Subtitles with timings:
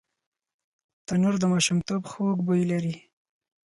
[1.05, 2.95] تنور د ماشومتوب خوږ بوی لري